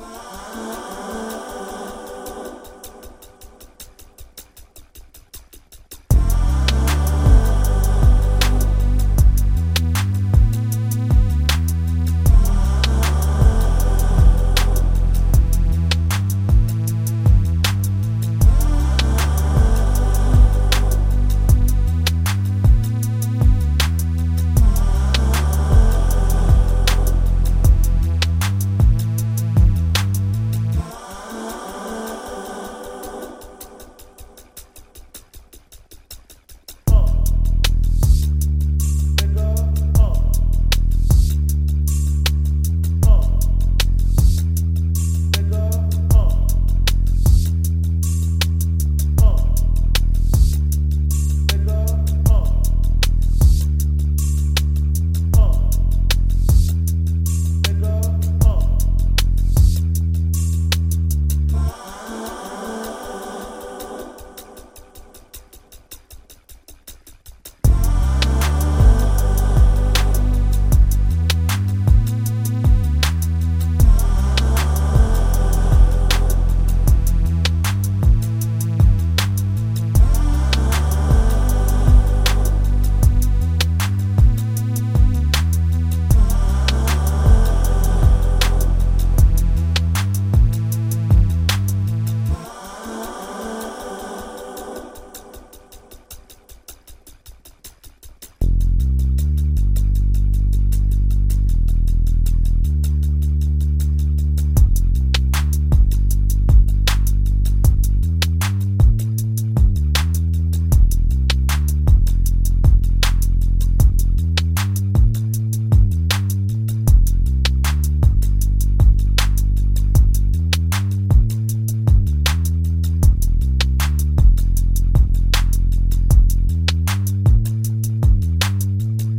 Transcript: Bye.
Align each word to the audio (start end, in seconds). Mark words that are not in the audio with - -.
Bye. 0.00 0.49